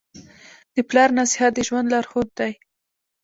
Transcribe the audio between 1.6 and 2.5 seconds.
ژوند لارښود